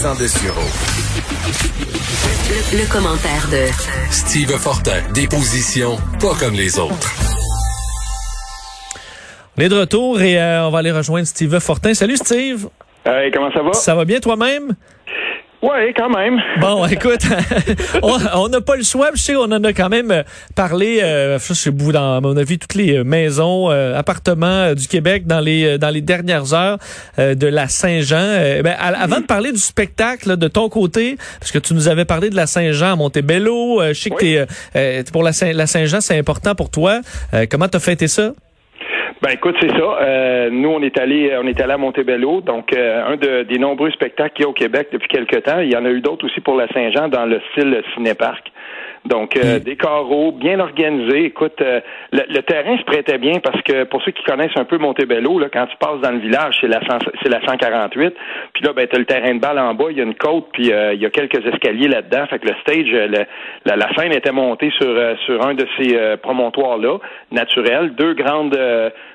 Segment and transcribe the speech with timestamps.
[0.00, 0.04] Le,
[2.78, 3.66] le commentaire de
[4.12, 7.12] Steve Fortin, des positions pas comme les autres.
[9.56, 11.94] On est de retour et euh, on va aller rejoindre Steve Fortin.
[11.94, 12.68] Salut Steve.
[13.04, 13.72] Hey, comment ça va?
[13.72, 14.76] Ça va bien toi-même?
[15.60, 16.40] Ouais, quand même.
[16.60, 17.22] Bon, écoute,
[18.02, 19.10] on n'a pas le choix.
[19.14, 20.22] Je sais, on en a quand même euh,
[20.54, 24.74] parlé, euh, je sais, dans, à mon avis, toutes les euh, maisons, euh, appartements euh,
[24.74, 26.78] du Québec dans les dans les dernières heures
[27.18, 28.62] de la Saint-Jean.
[28.62, 32.30] ben, avant de parler du spectacle de ton côté, parce que tu nous avais parlé
[32.30, 36.18] de la Saint-Jean à Montebello, je sais que t'es, pour la, Saint, la Saint-Jean, c'est
[36.18, 37.00] important pour toi.
[37.50, 38.32] comment t'as fêté ça?
[39.20, 39.98] Ben écoute, c'est ça.
[40.00, 43.58] Euh, nous, on est allé, on est allé à Montebello, donc euh, un de, des
[43.58, 45.58] nombreux spectacles qu'il y a au Québec depuis quelques temps.
[45.58, 48.52] Il y en a eu d'autres aussi pour la Saint-Jean dans le style cinéparc.
[49.04, 51.24] Donc, euh, des carreaux bien organisés.
[51.24, 51.80] Écoute, euh,
[52.12, 55.48] le, terrain se prêtait bien parce que pour ceux qui connaissent un peu Montebello, là,
[55.52, 56.80] quand tu passes dans le village, c'est la,
[57.22, 58.14] c'est la 148.
[58.52, 60.14] Puis là, ben, tu as le terrain de balle en bas, il y a une
[60.14, 62.26] côte, puis euh, il y a quelques escaliers là-dedans.
[62.26, 63.26] Fait que le stage,
[63.64, 64.94] la, la, scène était montée sur,
[65.24, 66.98] sur un de ces promontoires-là,
[67.30, 67.94] naturels.
[67.94, 68.58] Deux grandes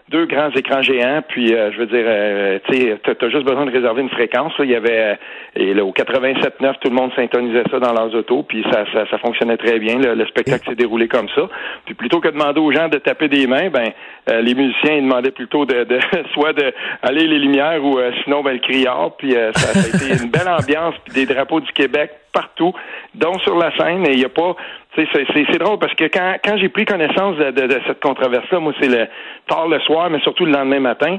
[0.10, 4.02] deux grands écrans géants, puis je veux dire, tu sais, t'as juste besoin de réserver
[4.02, 4.54] une fréquence.
[4.60, 5.18] Il y avait
[5.56, 9.06] et là, au 87.9, tout le monde syntonisait ça dans leurs autos, puis ça, ça,
[9.10, 10.00] ça fonctionnait très bien.
[10.00, 11.48] Le, spectacle s'est déroulé comme ça.
[11.86, 13.92] Puis plutôt que de demander aux gens de taper des mains, ben
[14.32, 16.00] euh, les musiciens ils demandaient plutôt de, de
[16.34, 16.74] soit de
[17.04, 19.16] aller les lumières ou euh, sinon ben le criard.
[19.18, 22.74] Puis euh, ça, a été une belle ambiance, puis des drapeaux du Québec partout,
[23.14, 24.08] dont sur la scène.
[24.08, 24.56] Et il y a pas
[24.96, 28.74] c'est drôle parce que quand, quand j'ai pris connaissance de, de, de cette controverse-là, moi,
[28.80, 29.08] c'est le
[29.48, 31.18] tard le soir, mais surtout le lendemain matin.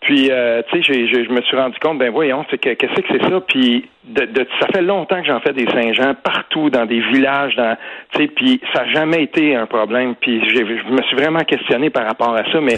[0.00, 3.22] Puis, euh, tu sais, je me suis rendu compte, ben voyons, que qu'est-ce que c'est
[3.28, 3.40] ça?
[3.42, 7.54] Puis, de, de, ça fait longtemps que j'en fais des Saint-Jean partout, dans des villages,
[7.56, 7.76] dans,
[8.12, 10.14] tu sais, puis ça n'a jamais été un problème.
[10.14, 12.60] Puis, je me suis vraiment questionné par rapport à ça.
[12.62, 12.76] Mais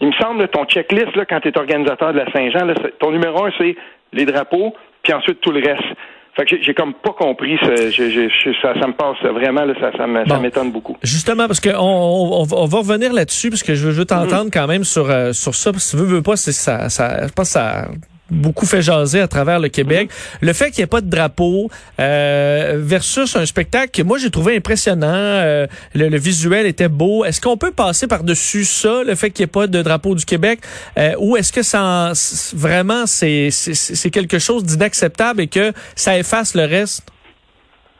[0.00, 2.66] il me semble, ton checklist, là, quand tu es organisateur de la Saint-Jean,
[2.98, 3.76] ton numéro un, c'est
[4.14, 5.84] les drapeaux, puis ensuite tout le reste.
[6.34, 10.72] Fait que j'ai comme pas compris, ça, ça, me passe vraiment, là, ça, ça m'étonne
[10.72, 10.96] beaucoup.
[11.02, 14.50] Justement, parce qu'on on, on, va revenir là-dessus, parce que je veux, t'entendre mm-hmm.
[14.50, 17.32] quand même sur, euh, sur ça, parce que tu veux, veux pas, ça, ça, je
[17.32, 17.88] pense que ça
[18.32, 20.10] beaucoup fait jaser à travers le Québec.
[20.10, 20.48] Mhm.
[20.48, 21.68] Le fait qu'il n'y ait pas de drapeau
[22.00, 27.24] euh, versus un spectacle que moi j'ai trouvé impressionnant, euh, le, visuel était beau.
[27.24, 30.24] Est-ce qu'on peut passer par-dessus ça, le fait qu'il n'y ait pas de drapeau du
[30.24, 30.60] Québec,
[30.98, 32.12] euh, ou est-ce que ça
[32.54, 37.08] vraiment c'est quelque chose d'inacceptable et que ça efface le reste?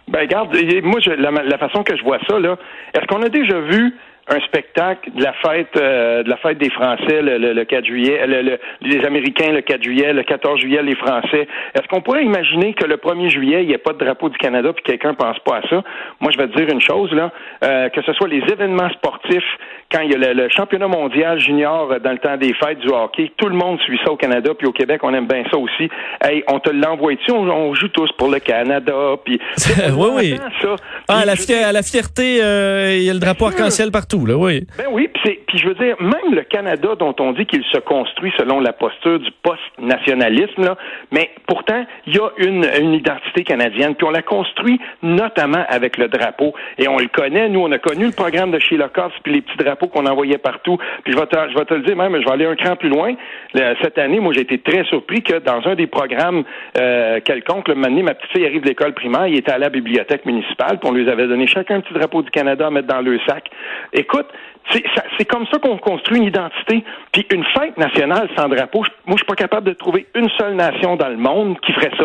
[0.09, 0.49] Ben regarde,
[0.83, 2.57] moi je, la, la façon que je vois ça là,
[2.95, 3.95] est-ce qu'on a déjà vu
[4.29, 8.25] un spectacle de la fête euh, de la fête des Français le, le, 4 juillet,
[8.27, 11.49] le, les Américains le 4 juillet, le 14 juillet les Français.
[11.75, 14.39] Est-ce qu'on pourrait imaginer que le 1er juillet il n'y ait pas de drapeau du
[14.39, 15.83] Canada puis quelqu'un pense pas à ça?
[16.21, 17.33] Moi je vais te dire une chose là,
[17.65, 19.59] euh, que ce soit les événements sportifs
[19.91, 23.33] quand il y a le, championnat mondial junior dans le temps des fêtes du hockey,
[23.37, 25.91] tout le monde suit ça au Canada puis au Québec on aime bien ça aussi.
[26.23, 29.41] Hey, on te l'envoie-tu on, joue tous pour le Canada puis
[29.97, 30.41] oui oui.
[30.61, 30.77] Ça.
[31.13, 34.67] Ah, à la, la fierté, euh, il y a le drapeau arc-en-ciel partout oui.
[34.79, 35.09] Ben oui,
[35.47, 38.73] puis je veux dire, même le Canada dont on dit qu'il se construit selon la
[38.73, 40.77] posture du post-nationalisme, là,
[41.11, 45.99] mais pourtant, il y a une, une identité canadienne, puis on la construit notamment avec
[45.99, 46.55] le drapeau.
[46.79, 49.43] Et on le connaît, nous, on a connu le programme de Sheila Cox, puis les
[49.43, 50.79] petits drapeaux qu'on envoyait partout.
[51.05, 52.77] Puis je vais te, je vais te le dire même, je vais aller un cran
[52.77, 53.15] plus loin.
[53.55, 56.45] cette année, moi, j'ai été très surpris que dans un des programmes
[56.79, 59.69] euh, quelconques, le moment ma petite fille arrive de l'école primaire, il était à la
[59.69, 62.89] bibliothèque municipale, puis on lui avait donné chacun un petit drapeau du Canada à mettre
[62.89, 63.51] dans le sac.
[63.93, 64.27] Écoute,
[64.71, 66.85] c'est comme ça qu'on construit une identité.
[67.13, 70.55] Puis une fête nationale sans drapeau, moi, je suis pas capable de trouver une seule
[70.55, 72.05] nation dans le monde qui ferait ça.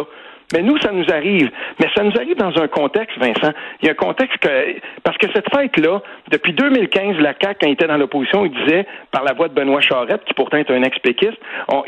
[0.53, 1.49] Mais nous, ça nous arrive.
[1.79, 3.53] Mais ça nous arrive dans un contexte, Vincent.
[3.81, 7.67] Il y a un contexte que, parce que cette fête-là, depuis 2015, la CAQ, quand
[7.67, 10.71] il était dans l'opposition, il disait, par la voix de Benoît Charette, qui pourtant est
[10.71, 11.37] un ex-péquiste,
[11.67, 11.83] on,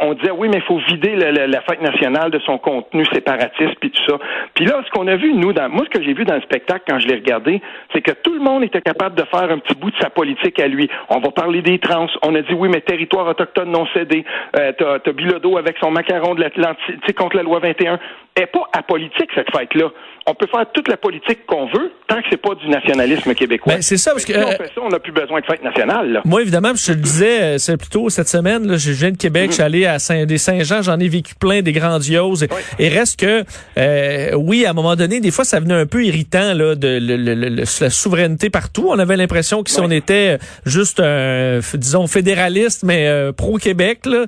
[0.00, 3.90] on, disait, oui, mais il faut vider la, fête nationale de son contenu séparatiste, puis
[3.90, 4.18] tout ça.
[4.54, 6.42] Puis là, ce qu'on a vu, nous, dans, moi, ce que j'ai vu dans le
[6.42, 7.62] spectacle quand je l'ai regardé,
[7.94, 10.60] c'est que tout le monde était capable de faire un petit bout de sa politique
[10.60, 10.90] à lui.
[11.08, 12.06] On va parler des trans.
[12.22, 14.24] On a dit, oui, mais territoire autochtone non cédé.
[14.58, 18.23] Euh, t'as, Bilodeau avec son macaron de l'Atlantique contre la loi 21 there.
[18.38, 19.90] N'est pas apolitique, cette fête-là.
[20.26, 23.74] On peut faire toute la politique qu'on veut tant que c'est pas du nationalisme québécois.
[23.74, 24.32] Ben, c'est ça, parce que.
[24.32, 26.22] Si on euh, fait ça, on n'a plus besoin de fête nationale.
[26.24, 29.16] Moi, évidemment, je te le disais, euh, c'est plutôt cette semaine, là, je viens de
[29.18, 32.46] Québec, je suis allé à Saint, des Saint-Jean, j'en ai vécu plein, des grandioses.
[32.78, 33.44] Et reste que,
[33.78, 37.60] euh, oui, à un moment donné, des fois, ça venait un peu irritant, là, de
[37.60, 38.86] la souveraineté partout.
[38.88, 44.24] On avait l'impression que si on était juste, un, disons, fédéraliste, mais pro-Québec, là,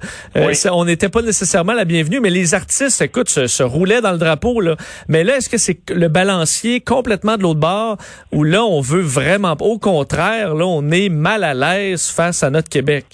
[0.70, 2.20] on n'était pas nécessairement la bienvenue.
[2.20, 4.60] Mais les artistes, écoute, se, se roulaient dans le drapeau.
[4.60, 4.76] Là.
[5.08, 7.96] Mais là, est-ce que c'est le balancier complètement de l'autre bord
[8.32, 9.54] où là, on veut vraiment...
[9.60, 13.04] Au contraire, là, on est mal à l'aise face à notre Québec?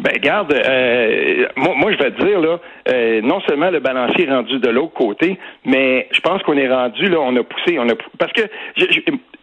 [0.00, 4.30] Ben garde, euh, moi, je vais te dire là, euh, non seulement le balancier est
[4.30, 7.88] rendu de l'autre côté, mais je pense qu'on est rendu là, on a poussé, on
[7.88, 8.42] a parce que
[8.76, 8.86] je-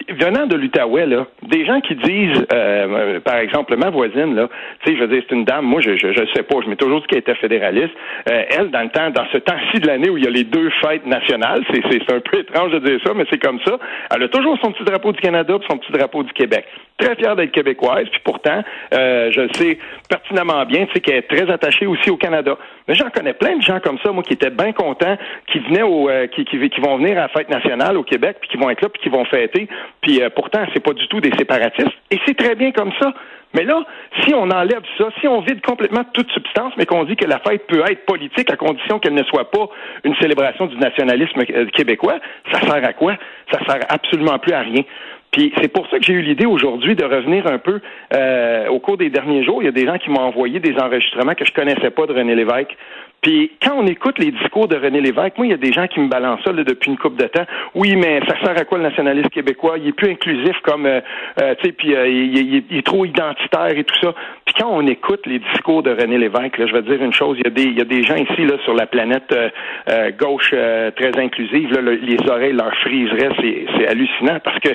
[0.09, 4.49] venant de l'Outaouais là, des gens qui disent, euh, par exemple ma voisine là,
[4.83, 6.69] tu sais, je veux dire c'est une dame, moi je je, je sais pas, je
[6.69, 7.93] m'ai toujours dit qu'elle était fédéraliste.
[8.29, 10.43] Euh, elle dans le temps, dans ce temps-ci de l'année où il y a les
[10.43, 13.59] deux fêtes nationales, c'est c'est c'est un peu étrange de dire ça, mais c'est comme
[13.65, 13.77] ça.
[14.13, 16.65] Elle a toujours son petit drapeau du Canada, puis son petit drapeau du Québec.
[16.97, 18.63] Très fière d'être québécoise, puis pourtant,
[18.93, 19.77] euh, je le sais
[20.09, 22.57] pertinemment bien, tu sais qu'elle est très attachée aussi au Canada.
[22.87, 25.17] Mais j'en connais plein de gens comme ça, moi, qui étaient bien contents,
[25.51, 28.37] qui venaient au, euh, qui, qui, qui vont venir à la fête nationale au Québec,
[28.39, 29.67] puis qui vont être là, puis qui vont fêter.
[30.01, 33.13] Puis euh, pourtant, c'est pas du tout des séparatistes, et c'est très bien comme ça.
[33.55, 33.83] Mais là,
[34.21, 37.39] si on enlève ça, si on vide complètement toute substance, mais qu'on dit que la
[37.39, 39.69] fête peut être politique à condition qu'elle ne soit pas
[40.03, 42.19] une célébration du nationalisme euh, québécois,
[42.51, 43.15] ça sert à quoi?
[43.51, 44.83] Ça sert absolument plus à rien.
[45.31, 47.81] Puis c'est pour ça que j'ai eu l'idée aujourd'hui de revenir un peu
[48.13, 49.61] euh, au cours des derniers jours.
[49.61, 52.13] Il y a des gens qui m'ont envoyé des enregistrements que je connaissais pas de
[52.13, 52.75] René Lévesque.
[53.25, 55.87] Puis quand on écoute les discours de René Lévesque, moi, il y a des gens
[55.87, 57.45] qui me balancent ça là, depuis une couple de temps.
[57.73, 59.79] Oui, mais ça sert à quoi le nationalisme québécois?
[59.79, 61.01] Il est plus inclusif comme, euh,
[61.41, 64.13] euh, tu sais, euh, il, est trop identitaire et tout ça.
[64.45, 67.13] Puis quand on écoute les discours de René Lévesque, là, je vais te dire une
[67.13, 69.31] chose, il y a des, il y a des gens ici là sur la planète
[69.31, 69.49] euh,
[69.89, 74.69] euh, gauche très inclusive, là, le- les oreilles leur friseraient, c'est hallucinant parce que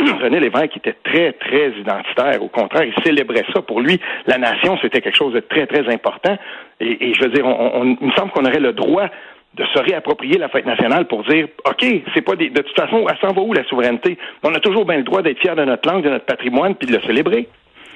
[0.22, 2.42] René Lévesque était très, très identitaire.
[2.42, 3.60] Au contraire, il célébrait ça.
[3.60, 6.38] Pour lui, la nation, c'était quelque chose de très, très important.
[6.80, 9.06] Et, je veux dire, on, on- il me semble qu'on aurait le droit
[9.54, 11.84] de se réapproprier la fête nationale pour dire, OK,
[12.14, 14.16] c'est pas des, de toute façon, elle s'en va où la souveraineté?
[14.44, 16.86] On a toujours bien le droit d'être fier de notre langue, de notre patrimoine, puis
[16.86, 17.48] de le célébrer.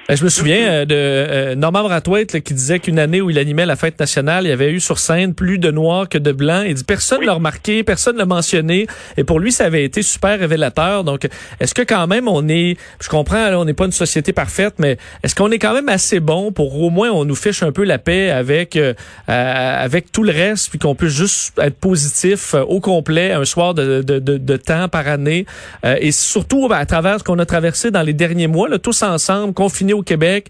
[0.09, 3.39] Euh, Je me souviens euh, de euh, Norman Brathwaite qui disait qu'une année où il
[3.39, 6.31] animait la fête nationale, il y avait eu sur scène plus de noirs que de
[6.31, 6.63] blancs.
[6.67, 7.25] Il dit personne Oui.
[7.25, 8.85] l'a remarqué, personne l'a mentionné.
[9.17, 11.03] Et pour lui, ça avait été super révélateur.
[11.03, 11.27] Donc,
[11.59, 14.97] est-ce que quand même on est, je comprends, on n'est pas une société parfaite, mais
[15.23, 17.83] est-ce qu'on est quand même assez bon pour au moins on nous fiche un peu
[17.83, 18.93] la paix avec euh,
[19.27, 23.73] avec tout le reste, puis qu'on peut juste être positif euh, au complet un soir
[23.73, 25.45] de, de, de, de temps par année,
[25.83, 28.77] Euh, et surtout ben, à travers ce qu'on a traversé dans les derniers mois, là,
[28.79, 30.47] tous ensemble, confinés au Québec.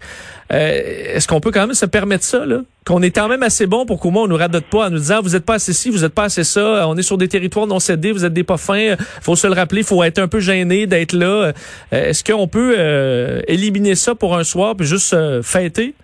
[0.52, 2.44] Euh, Est-ce qu'on peut quand même se permettre ça?
[2.84, 4.98] Qu'on est quand même assez bon pour qu'au moins on nous radote pas en nous
[4.98, 7.28] disant vous êtes pas assez ci, vous êtes pas assez ça, on est sur des
[7.28, 10.28] territoires non cédés, vous êtes des pas fins, faut se le rappeler, faut être un
[10.28, 11.26] peu gêné d'être là.
[11.26, 11.52] Euh,
[11.90, 15.94] Est-ce qu'on peut euh, éliminer ça pour un soir puis juste euh, fêter?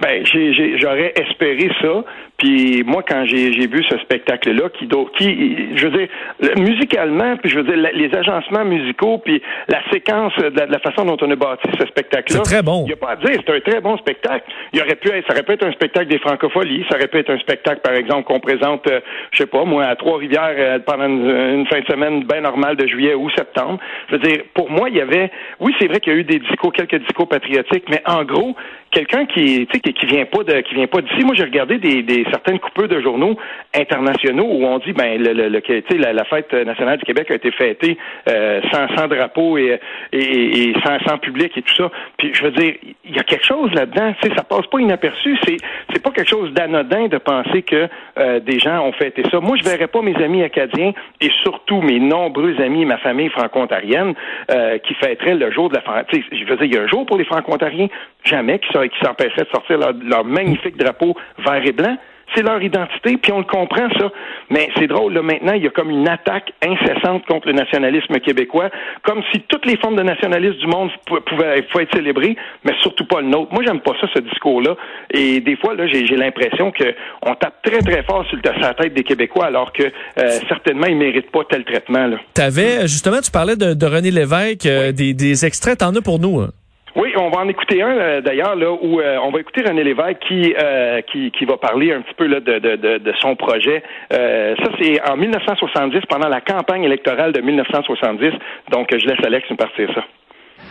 [0.00, 2.04] Ben, j'aurais espéré ça.
[2.40, 4.88] Puis moi, quand j'ai j'ai vu ce spectacle-là, qui,
[5.18, 6.08] qui, je veux dire,
[6.40, 10.66] le- musicalement, puis je veux dire, la- les agencements musicaux, puis la séquence de la,
[10.66, 12.40] de la façon dont on a bâti ce spectacle-là.
[12.42, 12.84] C'est très bon.
[12.84, 14.50] Il n'y a pas à dire, c'est un très bon spectacle.
[14.72, 17.18] Il aurait pu être, ça aurait pu être un spectacle des francopholies, ça aurait pu
[17.18, 19.00] être un spectacle, par exemple, qu'on présente, euh,
[19.32, 21.28] je sais pas, moi, à Trois-Rivières euh, pendant une,
[21.60, 23.78] une fin de semaine bien normale de juillet ou septembre.
[24.08, 26.24] Je veux dire, pour moi, il y avait, oui, c'est vrai qu'il y a eu
[26.24, 28.56] des discours, quelques discours patriotiques, mais en gros,
[28.90, 31.22] quelqu'un qui, tu sais, qui, qui vient pas de, qui vient pas d'ici.
[31.24, 33.36] Moi, j'ai regardé des, des certaines coupures de journaux
[33.74, 37.34] internationaux où on dit, ben, le, le, le- la, la fête nationale du Québec a
[37.34, 37.96] été fêtée
[38.28, 39.78] euh, sans, sans drapeau et,
[40.12, 41.90] et, et sans, sans public et tout ça.
[42.18, 42.74] Puis, je veux dire,
[43.04, 44.14] il y a quelque chose là-dedans.
[44.22, 45.36] Tu sais, ça passe pas inaperçu.
[45.46, 45.56] C'est,
[45.92, 47.88] c'est pas quelque chose d'anodin de penser que
[48.18, 49.40] euh, des gens ont fêté ça.
[49.40, 54.14] Moi, je verrais pas mes amis acadiens et surtout mes nombreux amis, ma famille franco-ontarienne,
[54.50, 56.78] euh, qui fêteraient le jour de la Fran- tu sais, Je veux dire, il y
[56.78, 57.88] a un jour pour les franco-ontariens,
[58.24, 61.96] jamais qui, s'empêcherait de sortir leur magnifique drapeau vert et blanc.
[62.34, 64.10] C'est leur identité, puis on le comprend, ça.
[64.50, 68.18] Mais c'est drôle, là, maintenant, il y a comme une attaque incessante contre le nationalisme
[68.20, 68.70] québécois,
[69.02, 72.72] comme si toutes les formes de nationalisme du monde pou- pouvaient, pouvaient être célébrées, mais
[72.82, 73.52] surtout pas le nôtre.
[73.52, 74.76] Moi, j'aime pas ça, ce discours-là.
[75.12, 78.74] Et des fois, là, j'ai l'impression qu'on tape très, très fort sur, le, sur la
[78.74, 82.16] tête des Québécois, alors que euh, certainement, ils méritent pas tel traitement, là.
[82.34, 86.18] T'avais, justement, tu parlais de, de René Lévesque, euh, des, des extraits, t'en as pour
[86.18, 86.40] nous.
[86.40, 86.50] hein?
[86.96, 89.84] Oui, on va en écouter un euh, d'ailleurs là où euh, on va écouter René
[89.84, 93.36] Lévesque qui euh, qui, qui va parler un petit peu là de, de, de, son
[93.36, 93.82] projet.
[94.12, 98.32] Euh, ça c'est en 1970 pendant la campagne électorale de 1970.
[98.72, 100.02] Donc je laisse Alex nous partir ça.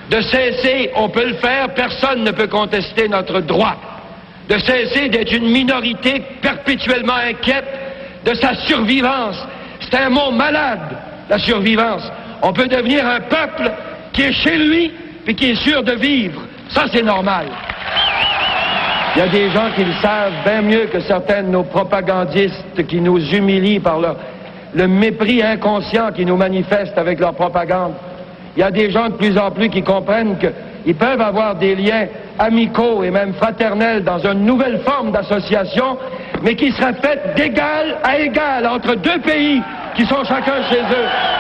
[0.10, 3.76] De cesser, on peut le faire, personne ne peut contester notre droit.
[4.50, 7.68] De cesser d'être une minorité perpétuellement inquiète
[8.26, 9.48] de sa survivance.
[9.80, 10.98] C'est un mot malade,
[11.30, 12.12] la survivance.
[12.42, 13.72] On peut devenir un peuple
[14.12, 14.92] qui est chez lui
[15.26, 16.42] puis qui est sûr de vivre.
[16.70, 17.48] Ça, c'est normal.
[19.16, 22.86] Il y a des gens qui le savent bien mieux que certains de nos propagandistes
[22.88, 24.16] qui nous humilient par leur,
[24.74, 27.94] le mépris inconscient qu'ils nous manifestent avec leur propagande.
[28.56, 31.76] Il y a des gens de plus en plus qui comprennent qu'ils peuvent avoir des
[31.76, 32.06] liens
[32.38, 35.98] amicaux et même fraternels dans une nouvelle forme d'association,
[36.44, 39.62] mais qui seraient faites d'égal à égal entre deux pays
[39.96, 41.39] qui sont chacun chez eux.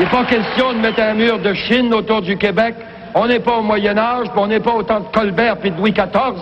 [0.00, 2.74] Il n'est pas question de mettre un mur de Chine autour du Québec.
[3.14, 5.76] On n'est pas au Moyen Âge, on n'est pas au temps de Colbert puis de
[5.76, 6.40] Louis XIV.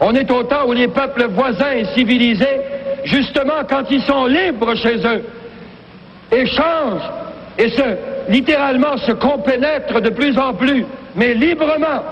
[0.00, 2.62] On est au temps où les peuples voisins et civilisés,
[3.04, 5.22] justement quand ils sont libres chez eux,
[6.32, 7.10] échangent
[7.58, 7.82] et se,
[8.30, 12.02] littéralement se compénètrent de plus en plus, mais librement.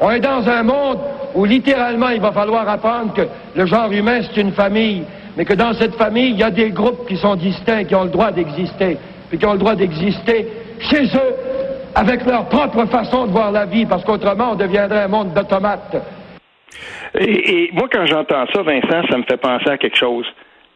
[0.00, 1.00] On est dans un monde
[1.34, 3.22] où littéralement il va falloir apprendre que
[3.56, 5.02] le genre humain c'est une famille,
[5.36, 8.04] mais que dans cette famille il y a des groupes qui sont distincts, qui ont
[8.04, 8.96] le droit d'exister,
[9.28, 10.48] puis qui ont le droit d'exister
[10.80, 11.34] chez eux
[11.94, 15.96] avec leur propre façon de voir la vie, parce qu'autrement on deviendrait un monde d'automates.
[17.18, 20.26] Et, et moi, quand j'entends ça, Vincent, ça me fait penser à quelque chose.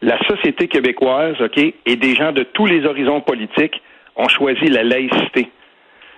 [0.01, 3.79] La société québécoise, OK, et des gens de tous les horizons politiques
[4.15, 5.51] ont choisi la laïcité.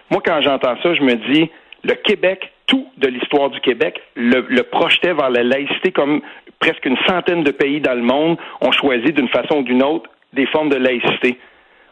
[0.10, 1.50] Moi, quand j'entends ça, je me dis,
[1.84, 6.22] le Québec, tout de l'histoire du Québec, le, le, projetait vers la laïcité comme
[6.60, 10.10] presque une centaine de pays dans le monde ont choisi d'une façon ou d'une autre
[10.32, 11.38] des formes de laïcité.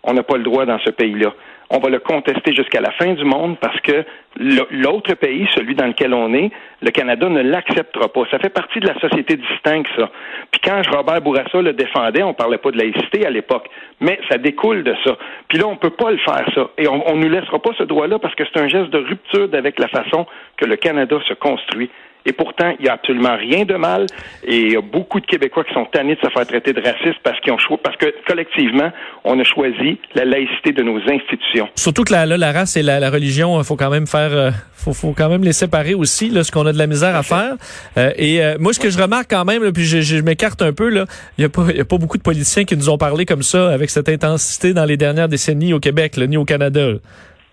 [0.04, 1.34] On n'a pas le droit dans ce pays-là
[1.74, 4.04] on va le contester jusqu'à la fin du monde parce que
[4.38, 8.24] l'autre pays, celui dans lequel on est, le Canada ne l'acceptera pas.
[8.30, 10.10] Ça fait partie de la société distincte, ça.
[10.52, 13.70] Puis quand Robert Bourassa le défendait, on parlait pas de laïcité à l'époque,
[14.02, 15.18] mais ça découle de ça.
[15.48, 16.70] Puis là, on peut pas le faire, ça.
[16.78, 19.48] Et on, ne nous laissera pas ce droit-là parce que c'est un geste de rupture
[19.54, 20.26] avec la façon
[20.58, 21.90] que le Canada se construit.
[22.26, 24.06] Et pourtant, il n'y a absolument rien de mal.
[24.44, 26.82] Et il y a beaucoup de Québécois qui sont tannés de se faire traiter de
[26.82, 28.92] racistes parce qu'ils ont parce que collectivement,
[29.24, 31.68] on a choisi la laïcité de nos institutions.
[31.76, 34.94] Surtout que la, la race et la, religion, il faut quand même faire, euh, faut,
[34.94, 37.56] faut quand même les séparer aussi, là, ce qu'on a de la misère à faire.
[37.98, 40.74] Euh, et euh, moi, ce que je remarque quand même, puis je, je m'écarte un
[40.74, 41.06] peu, là,
[41.38, 43.26] il n'y a pas, il y a pas beaucoup de politiciens qui nous ont parlé
[43.26, 46.94] comme ça avec cette intensité dans les dernières décennies au Québec, là, ni au Canada.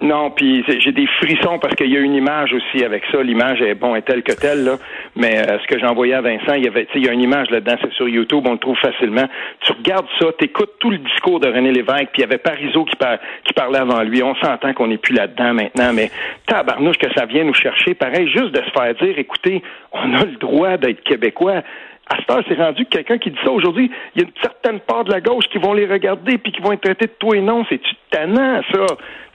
[0.01, 3.21] Non, puis j'ai des frissons parce qu'il y a une image aussi avec ça.
[3.21, 4.77] L'image est bon est telle que telle là,
[5.17, 7.21] mais euh, ce que j'ai envoyé à Vincent, il y avait, il y a une
[7.21, 9.25] image là-dedans, c'est sur YouTube, on le trouve facilement.
[9.63, 12.85] Tu regardes ça, t'écoutes tout le discours de René Lévesque, puis il y avait Parizeau
[12.85, 12.97] qui,
[13.45, 14.23] qui parlait avant lui.
[14.23, 16.13] On s'entend qu'on n'est plus là-dedans maintenant, mais
[16.47, 17.95] tabarnouche que ça vient nous chercher.
[17.95, 21.63] Pareil, juste de se faire dire, écoutez, on a le droit d'être québécois
[22.11, 24.41] à ce temps, c'est rendu que quelqu'un qui dit ça aujourd'hui, il y a une
[24.41, 27.15] certaine part de la gauche qui vont les regarder puis qui vont être traités de
[27.19, 27.65] tout et non.
[27.69, 28.87] C'est-tu tannant, ça?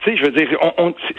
[0.02, 0.48] Tu sais, je veux dire,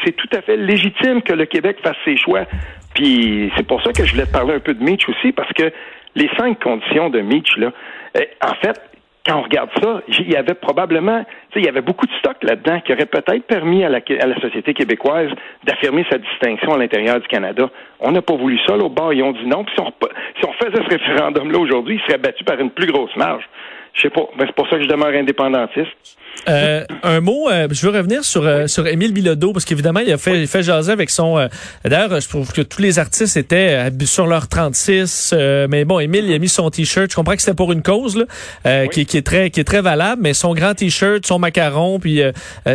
[0.03, 2.45] c'est tout à fait légitime que le Québec fasse ses choix.
[2.93, 5.51] Puis c'est pour ça que je voulais te parler un peu de Mitch aussi, parce
[5.53, 5.71] que
[6.15, 7.71] les cinq conditions de Mitch, là,
[8.19, 8.79] eh, en fait,
[9.25, 12.79] quand on regarde ça, il y avait probablement, il y avait beaucoup de stock là-dedans
[12.81, 15.29] qui aurait peut-être permis à la, à la, société québécoise
[15.63, 17.69] d'affirmer sa distinction à l'intérieur du Canada.
[17.99, 19.63] On n'a pas voulu ça, là, au bord, ils ont dit non.
[19.63, 19.91] Puis si on,
[20.39, 23.43] si on faisait ce référendum-là aujourd'hui, il serait battu par une plus grosse marge.
[23.95, 24.27] Je sais pas.
[24.37, 25.95] Ben, c'est pour ça que je demeure indépendantiste.
[26.47, 30.11] Euh, un mot, euh, je veux revenir sur euh, sur Émile Bilodeau parce qu'évidemment il
[30.11, 31.37] a fait il fait jaser avec son.
[31.37, 31.47] Euh,
[31.83, 35.33] d'ailleurs, je trouve que tous les artistes étaient sur leur 36,
[35.69, 37.09] mais bon, Émile il a mis son t-shirt.
[37.09, 39.81] Je comprends que c'était pour une cause là, qui, qui, est très qui est très
[39.81, 42.21] valable, mais son grand t-shirt, son macaron, puis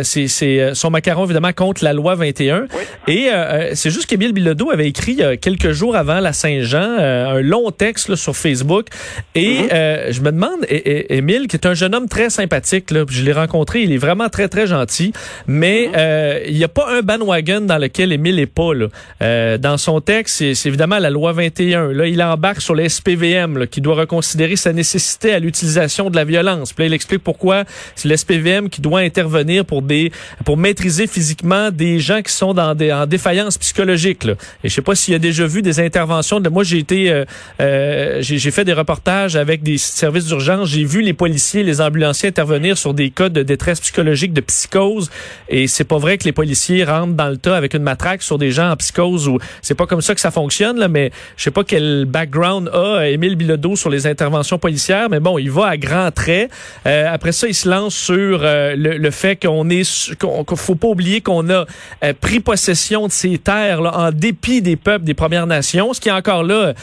[0.01, 2.65] c'est c'est son macaron évidemment contre la loi 21.
[3.07, 3.29] Et
[3.73, 8.15] c'est juste qu'Émile Bilodeau avait écrit quelques jours avant la Saint-Jean un long texte là,
[8.15, 8.87] sur Facebook
[9.35, 10.11] et mm-hmm.
[10.11, 10.65] je me demande,
[11.11, 14.29] Émile qui est un jeune homme très sympathique là, je l'ai rencontré il est vraiment
[14.29, 15.13] très, très gentil.
[15.47, 15.93] Mais mhm.
[15.97, 18.73] euh, il n'y a pas un bandwagon dans lequel Émile est pas.
[18.73, 18.87] Là.
[19.21, 21.91] Euh, dans son texte, c'est évidemment la loi 21.
[21.93, 26.23] Là, il embarque sur le SPVM qui doit reconsidérer sa nécessité à l'utilisation de la
[26.23, 26.73] violence.
[26.73, 27.63] Puis là, il explique pourquoi
[27.95, 30.11] c'est le SPVM qui doit intervenir pour des
[30.45, 34.23] pour maîtriser physiquement des gens qui sont dans des, en défaillance psychologique.
[34.23, 34.33] Là.
[34.63, 36.39] Et je sais pas s'il y a déjà vu des interventions.
[36.39, 37.25] De, moi, j'ai été, euh,
[37.59, 40.69] euh j'ai fait des reportages avec des services d'urgence.
[40.69, 45.09] J'ai vu les policiers, les ambulanciers intervenir sur des cas de détresse psychologique, de psychose.
[45.49, 48.37] Et c'est pas vrai que les policiers rentrent dans le tas avec une matraque sur
[48.37, 51.43] des gens en psychose ou c'est pas comme ça que ça fonctionne, là, mais je
[51.43, 55.67] sais pas quel background a Émile Bilodeau sur les interventions policières, mais bon, il va
[55.67, 56.51] à grands traits.
[56.85, 60.87] Euh, après ça, il se lance sur euh, le, fait qu'on est, qu'on faut pas
[60.87, 61.65] oublier qu'on a
[62.03, 66.01] euh, pris possession de ces terres là, en dépit des peuples des Premières Nations, ce
[66.01, 66.73] qui est encore là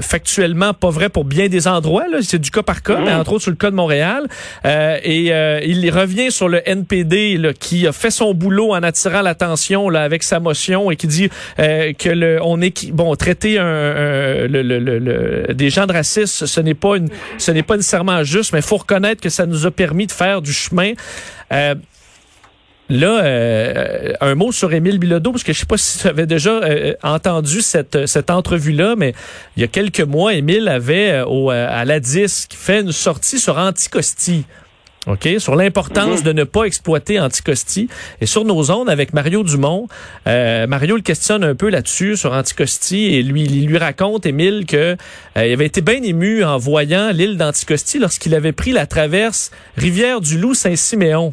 [0.00, 2.08] factuellement pas vrai pour bien des endroits.
[2.08, 4.28] Là, c'est du cas par cas, mais entre autres sur le cas de Montréal.
[4.64, 5.32] et
[5.64, 10.02] il revient sur le NPD là, qui a fait son boulot en attirant l'attention là
[10.02, 11.28] avec sa motion et qui dit
[11.58, 16.60] euh, que le, on est bon traiter un, le, le, des gens de racisme, ce
[16.60, 19.70] n'est pas une, ce n'est pas nécessairement juste, mais faut reconnaître que ça nous a
[19.70, 20.92] permis de faire du chemin.
[22.90, 26.08] Euh, Là, euh, un mot sur Émile Bilodeau, parce que je sais pas si tu
[26.08, 26.60] avais déjà
[27.02, 29.12] entendu cette, cette entrevue-là, mais
[29.56, 33.58] il y a quelques mois, Émile avait au, à la disque fait une sortie sur
[33.58, 34.44] Anticosti.
[35.06, 37.88] OK, sur l'importance de ne pas exploiter Anticosti.
[38.20, 39.86] Et sur nos ondes, avec Mario Dumont,
[40.26, 44.64] euh, Mario le questionne un peu là-dessus, sur Anticosti, et lui, il lui raconte, Émile,
[44.66, 44.96] que
[45.36, 49.52] euh, il avait été bien ému en voyant l'île d'Anticosti lorsqu'il avait pris la traverse
[49.76, 51.32] Rivière-du-Loup-Saint-Siméon.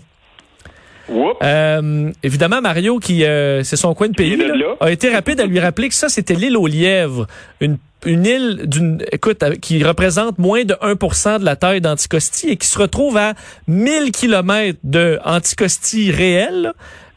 [1.43, 4.75] Euh, évidemment, Mario, qui euh, c'est son coin de pays, là, là.
[4.79, 7.27] a été rapide à lui rappeler que ça, c'était l'île aux lièvres,
[7.59, 12.57] une une île d'une écoute qui représente moins de 1% de la taille d'Anticosti et
[12.57, 13.33] qui se retrouve à
[13.67, 16.73] 1000 kilomètres de Anticosti réel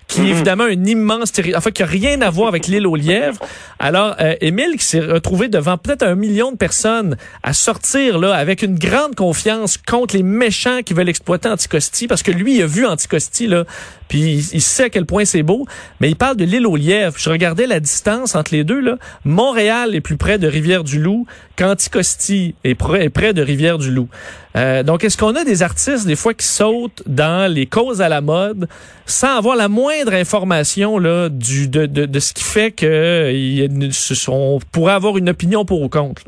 [0.09, 2.97] qui est évidemment un immense territoire, enfin qui a rien à voir avec l'île aux
[2.97, 3.41] lièvres.
[3.79, 8.35] Alors, euh, Émile qui s'est retrouvé devant peut-être un million de personnes à sortir là
[8.35, 12.63] avec une grande confiance contre les méchants qui veulent exploiter Anticosti, parce que lui, il
[12.63, 13.65] a vu Anticosti, là,
[14.09, 15.67] puis il, sait à quel point c'est beau,
[16.01, 17.15] mais il parle de l'île aux lièvres.
[17.19, 18.97] Je regardais la distance entre les deux, là.
[19.25, 24.09] Montréal est plus près de Rivière-du-Loup qu'Anticosti est près, de Rivière-du-Loup.
[24.57, 28.09] Euh, donc, est-ce qu'on a des artistes, des fois, qui sautent dans les causes à
[28.09, 28.69] la mode
[29.05, 33.55] sans avoir la moindre information là, du, de, de, de ce qui fait que il
[33.55, 36.23] y a une- ce sont- on pourrait avoir une opinion pour ou contre?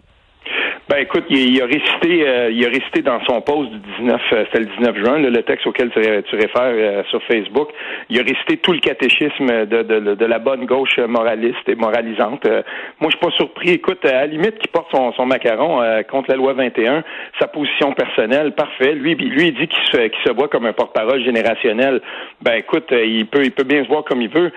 [0.88, 4.20] Ben écoute, il, il a récité, euh, il a récité dans son post du 19,
[4.32, 7.68] euh, c'était le 19 juin, là, le texte auquel tu, réfères euh, sur Facebook.
[8.08, 12.46] Il a récité tout le catéchisme de, de, de la bonne gauche moraliste et moralisante.
[12.46, 12.62] Euh,
[13.00, 13.70] moi, je suis pas surpris.
[13.70, 17.04] Écoute, à la limite, qu'il porte son, son macaron euh, contre la loi 21,
[17.38, 18.94] sa position personnelle, parfait.
[18.94, 22.00] Lui, lui, il dit qu'il se, se voit comme un porte-parole générationnel.
[22.40, 24.52] Ben écoute, euh, il peut, il peut bien se voir comme il veut.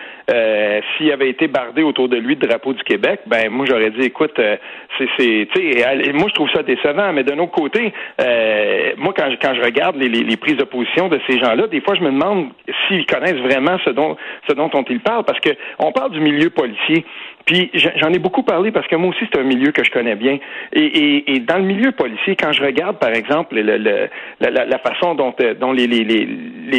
[0.97, 4.03] S'il avait été bardé autour de lui de drapeau du Québec, ben moi j'aurais dit,
[4.05, 4.39] écoute,
[4.97, 9.11] c'est, c'est, tu sais, moi je trouve ça décevant, mais d'un autre côté, euh, moi
[9.17, 11.81] quand je, quand je regarde les, les, les prises de position de ces gens-là, des
[11.81, 12.49] fois je me demande
[12.87, 14.15] s'ils connaissent vraiment ce dont,
[14.47, 15.49] ce dont ils parlent, parce que
[15.79, 17.05] on parle du milieu policier.
[17.45, 20.15] Puis j'en ai beaucoup parlé parce que moi aussi c'est un milieu que je connais
[20.15, 20.37] bien.
[20.73, 24.09] Et, et, et dans le milieu policier, quand je regarde par exemple le, le,
[24.39, 26.25] la, la, la, façon dont, euh, dont les, les, les,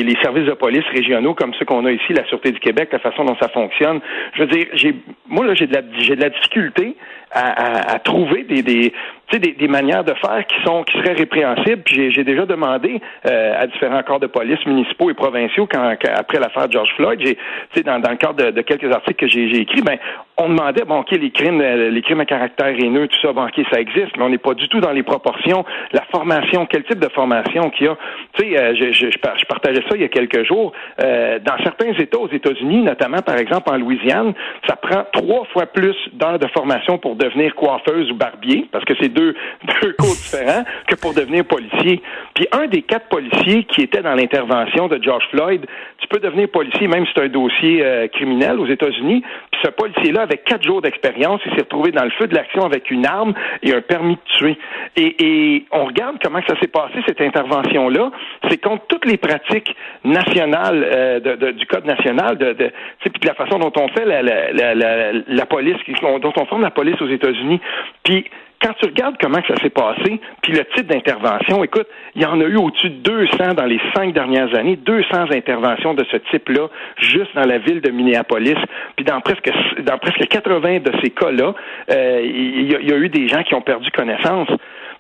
[0.03, 3.01] les, services de police régionaux comme ceux qu'on a ici, la Sûreté du Québec, la
[3.01, 4.01] façon dont ça fonctionne,
[4.35, 4.95] je veux dire, j'ai
[5.33, 6.97] moi là j'ai de la j'ai de la difficulté
[7.33, 8.93] à, à, à trouver des, des
[9.39, 11.83] des, des manières de faire qui sont qui seraient répréhensibles.
[11.85, 16.13] Puis j'ai déjà demandé euh, à différents corps de police municipaux et provinciaux quand, quand
[16.15, 19.61] après l'affaire George Floyd, j'ai dans, dans le cadre de, de quelques articles que j'ai
[19.61, 19.99] écrits, ben
[20.39, 23.65] on demandait bon ok les crimes les crimes à caractère haineux tout ça bon ok
[23.71, 26.99] ça existe mais on n'est pas du tout dans les proportions la formation quel type
[26.99, 27.97] de formation qu'il y a
[28.33, 30.73] tu sais euh, je, je, je, partageais ça il y a quelques jours
[31.03, 34.33] euh, dans certains États aux États-Unis notamment par exemple en Louisiane
[34.67, 38.95] ça prend trois fois plus d'heures de formation pour devenir coiffeuse ou barbier parce que
[39.01, 39.35] c'est deux
[39.83, 42.03] deux cours différents que pour devenir policier
[42.35, 45.65] puis un des quatre policiers qui était dans l'intervention de George Floyd
[45.99, 49.71] tu peux devenir policier même si c'est un dossier euh, criminel aux États-Unis puis ce
[49.71, 52.91] policier là avec quatre jours d'expérience, il s'est retrouvé dans le feu de l'action avec
[52.91, 54.59] une arme et un permis de tuer.
[54.97, 58.11] Et, et on regarde comment ça s'est passé, cette intervention-là.
[58.49, 63.35] C'est contre toutes les pratiques nationales euh, du Code national, de, de, puis de la
[63.35, 67.01] façon dont on fait la, la, la, la, la police, dont on forme la police
[67.01, 67.61] aux États-Unis.
[68.03, 68.25] Puis
[68.63, 72.41] quand tu regardes comment ça s'est passé, puis le type d'intervention, écoute, il y en
[72.41, 76.69] a eu au-dessus de 200 dans les cinq dernières années, 200 interventions de ce type-là,
[76.97, 78.59] juste dans la ville de Minneapolis.
[78.97, 81.55] Puis dans presque dans presque 80 de ces cas-là,
[81.91, 84.49] euh, il, y a, il y a eu des gens qui ont perdu connaissance.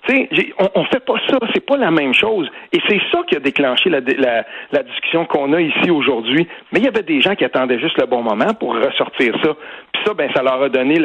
[0.09, 2.49] Tu sais, on, on fait pas ça, c'est pas la même chose.
[2.73, 6.49] Et c'est ça qui a déclenché la, la, discussion qu'on a ici aujourd'hui.
[6.73, 9.51] Mais il y avait des gens qui attendaient juste le bon moment pour ressortir ça.
[9.93, 10.99] Puis ça, ben, ça leur a donné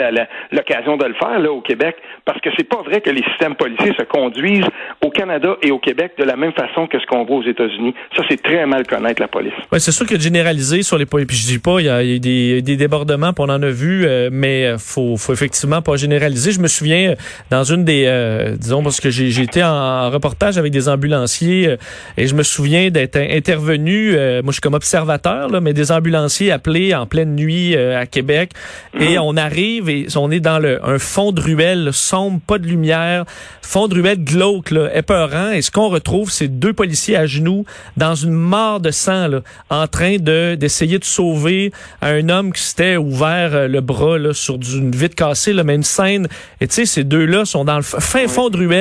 [0.51, 3.55] l'occasion de le faire là au Québec, parce que c'est pas vrai que les systèmes
[3.55, 4.65] policiers se conduisent
[5.01, 7.93] au Canada et au Québec de la même façon que ce qu'on voit aux États-Unis.
[8.15, 9.53] Ça, c'est très mal connaître la police.
[9.71, 12.01] Ouais, c'est sûr que généraliser sur les policiers, puis je dis pas, il y a,
[12.19, 16.51] des, des, débordements, puis on en a vu, euh, mais faut, faut effectivement pas généraliser.
[16.51, 17.13] Je me souviens
[17.51, 21.77] dans une des, euh, disons parce que j'ai été en reportage avec des ambulanciers euh,
[22.15, 25.91] et je me souviens d'être intervenu, euh, moi je suis comme observateur, là, mais des
[25.91, 28.51] ambulanciers appelés en pleine nuit euh, à Québec
[28.97, 32.65] et on arrive et on est dans le un fond de ruelle sombre, pas de
[32.65, 33.25] lumière,
[33.61, 37.65] fond de ruelle glauque, là, épeurant et ce qu'on retrouve c'est deux policiers à genoux
[37.97, 42.61] dans une mare de sang là, en train de d'essayer de sauver un homme qui
[42.61, 46.29] s'était ouvert le bras là, sur une vitre cassée, là, mais une scène
[46.61, 48.76] et tu sais ces deux-là sont dans le fin fond de ruelle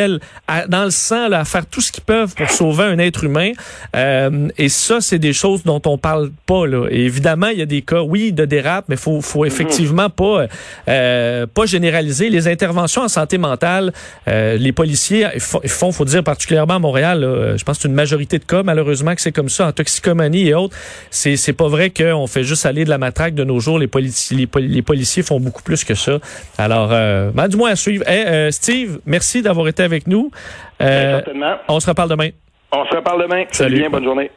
[0.48, 3.24] à, dans le sang là, à faire tout ce qu'ils peuvent pour sauver un être
[3.24, 3.52] humain.
[3.94, 6.66] Euh, et ça, c'est des choses dont on parle pas.
[6.66, 6.86] Là.
[6.90, 10.46] Et évidemment, il y a des cas, oui, de dérape, mais faut, faut effectivement pas,
[10.88, 13.92] euh, pas généraliser les interventions en santé mentale.
[14.28, 17.94] Euh, les policiers font, faut dire particulièrement à Montréal, là, je pense que c'est une
[17.94, 20.76] majorité de cas, malheureusement, que c'est comme ça en toxicomanie et autres.
[21.10, 23.78] C'est, c'est pas vrai qu'on fait juste aller de la matraque de nos jours.
[23.78, 26.18] Les, policiers, les, les policiers font beaucoup plus que ça.
[26.58, 28.04] Alors, euh, ben, du moins à suivre.
[28.08, 30.30] Hey, Steve, merci d'avoir été avec nous.
[30.82, 31.22] Euh,
[31.68, 32.30] on se reparle demain.
[32.72, 33.44] On se reparle demain.
[33.50, 33.78] Salut.
[33.78, 34.30] Bien, bonne journée.